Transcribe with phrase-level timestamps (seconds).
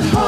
[0.00, 0.25] heart,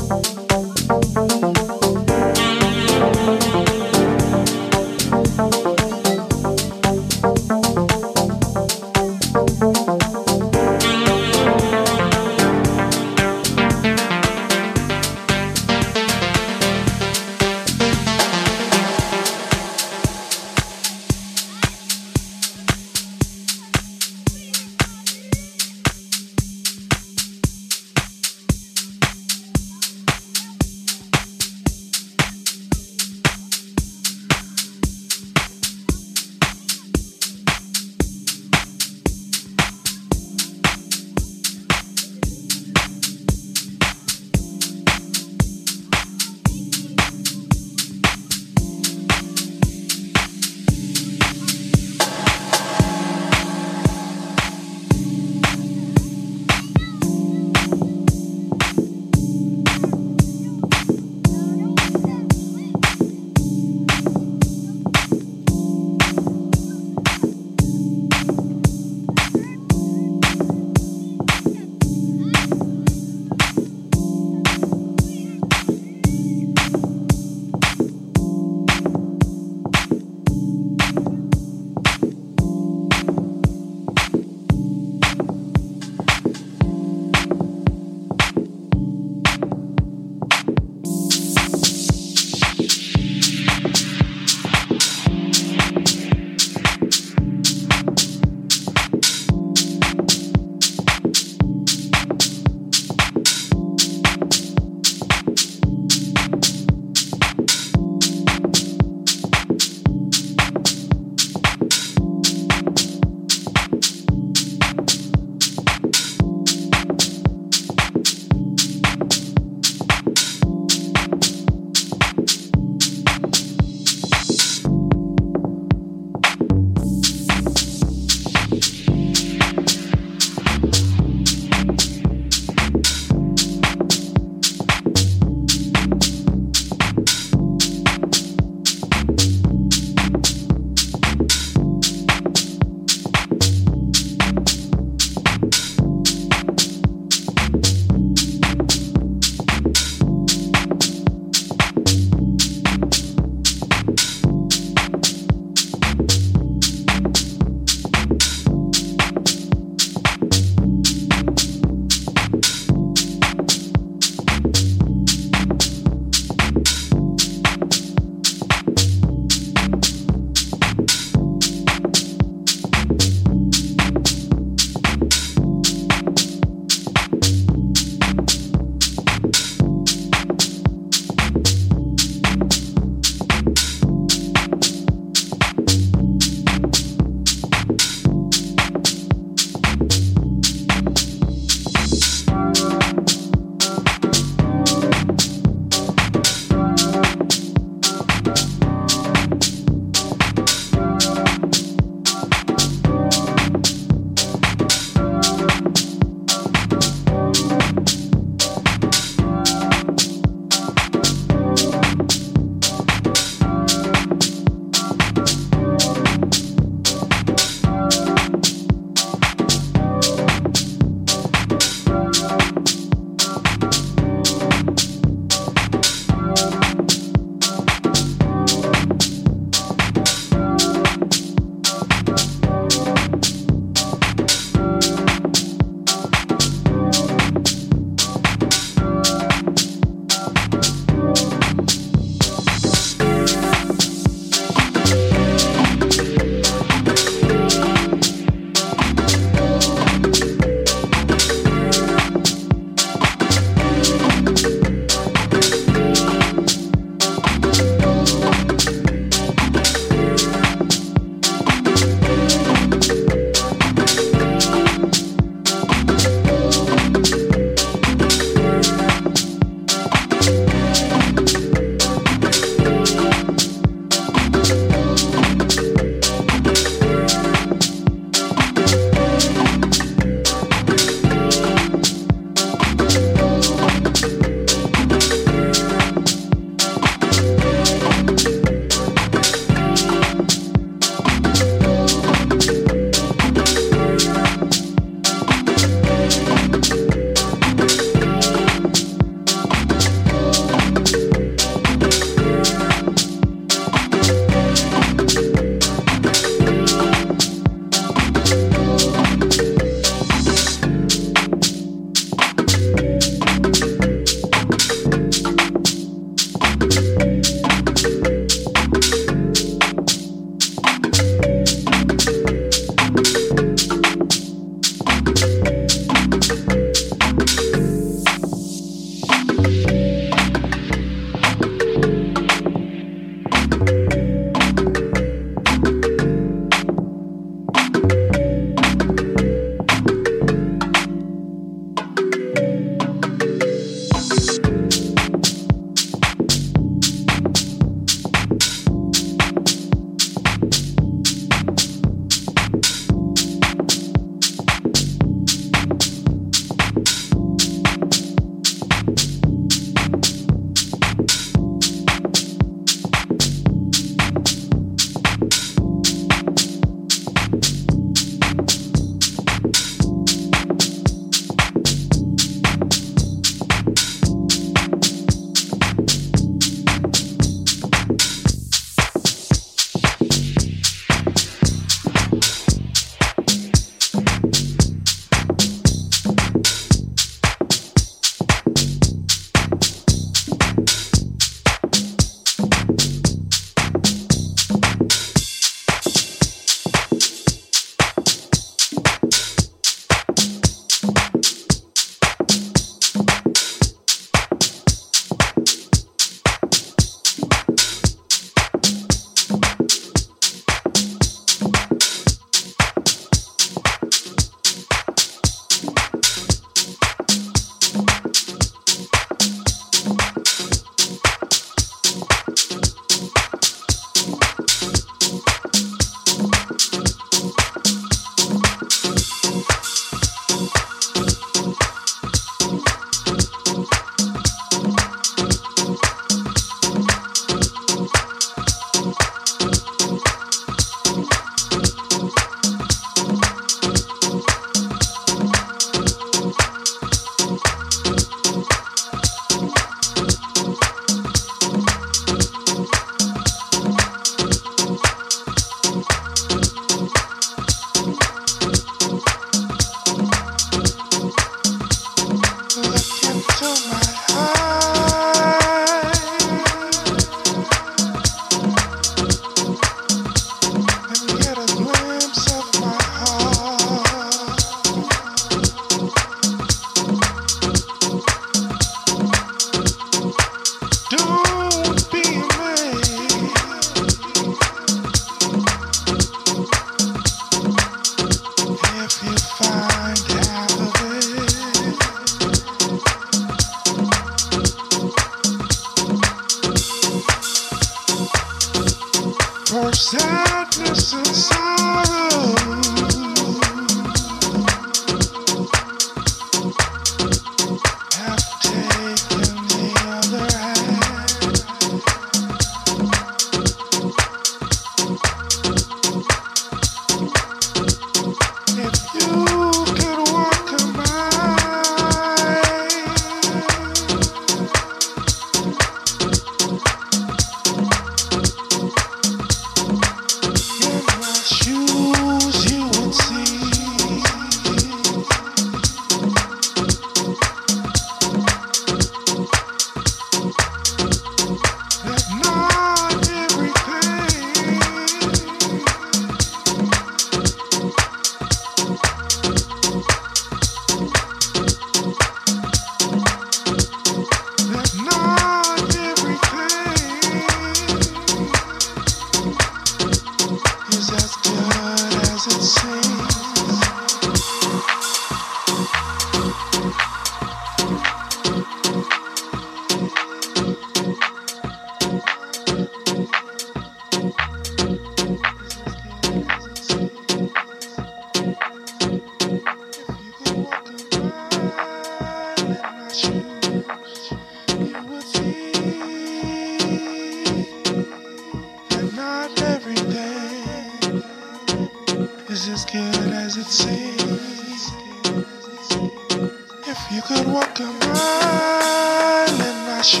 [599.94, 600.00] you,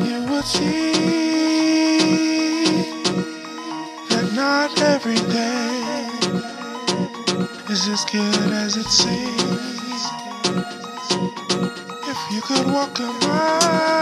[0.00, 0.92] will would see
[4.10, 6.06] that not every day
[7.70, 10.02] is as good as it seems.
[12.08, 13.95] If you could walk a mile.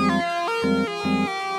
[0.00, 1.49] Música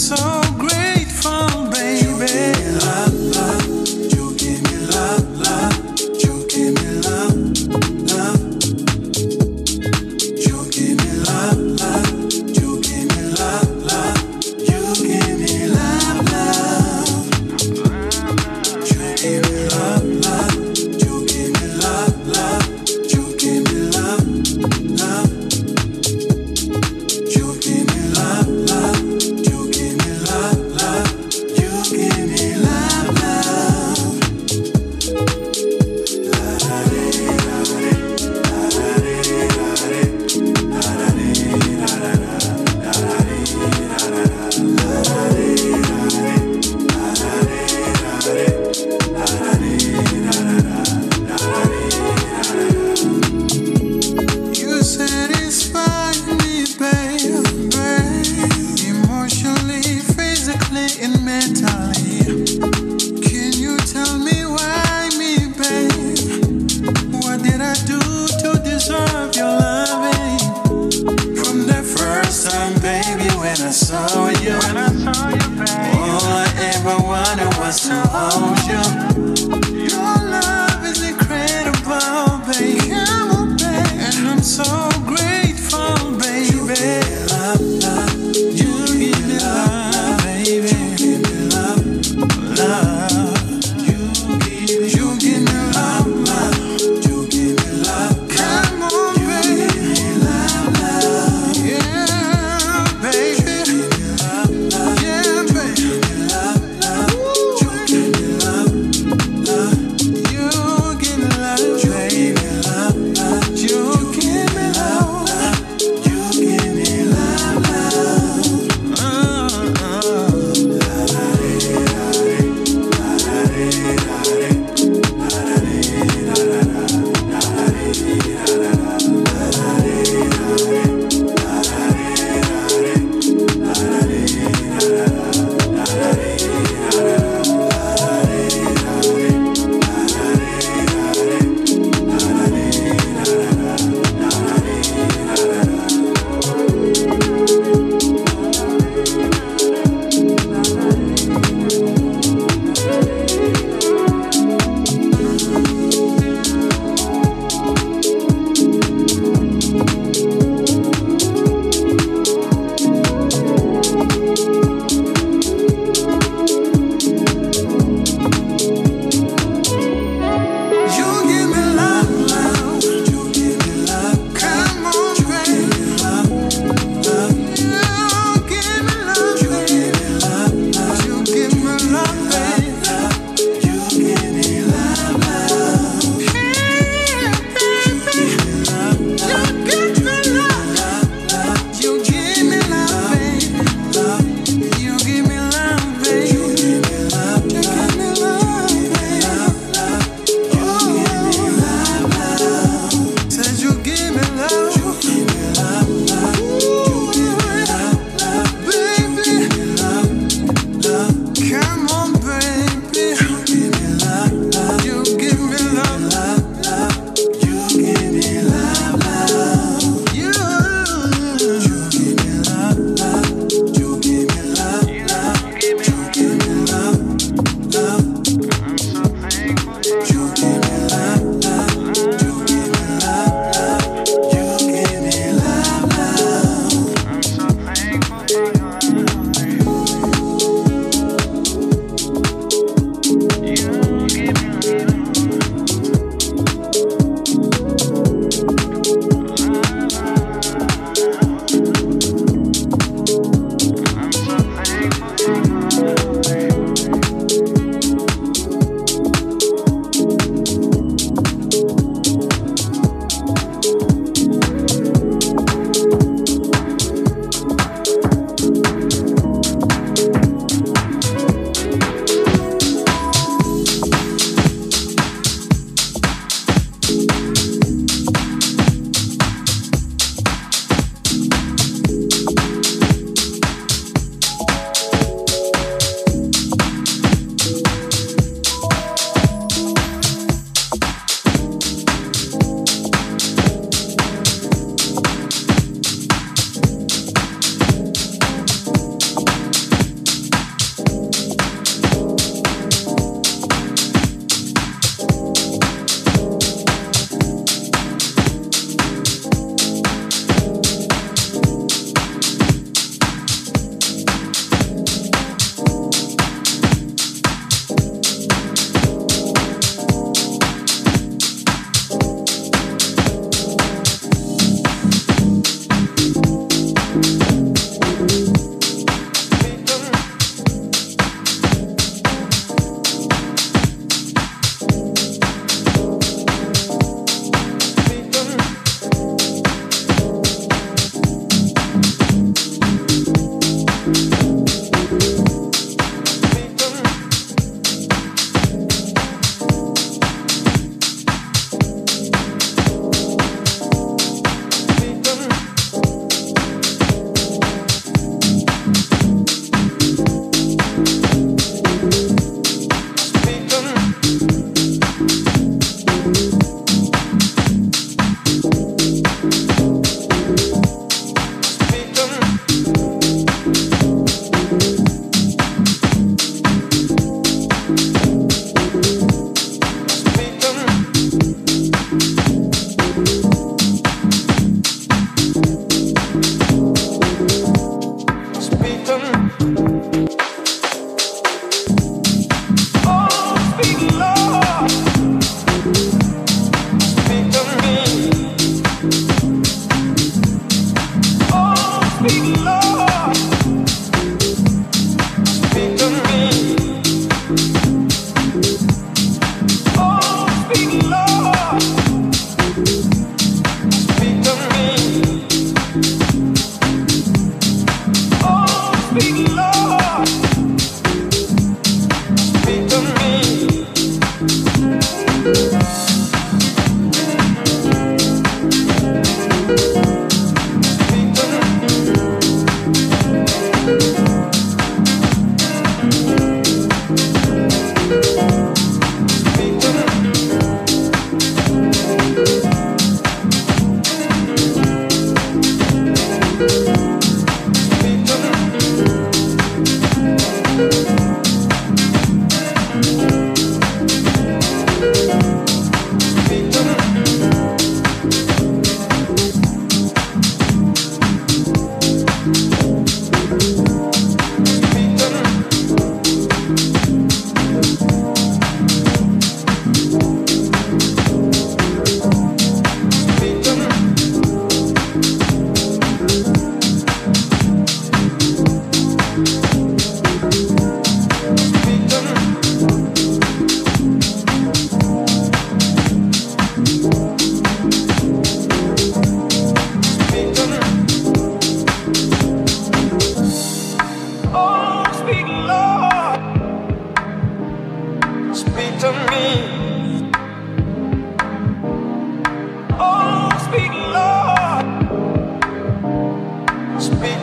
[0.00, 0.49] so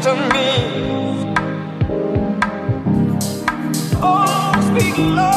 [0.07, 0.23] Lord,
[4.63, 5.36] speak to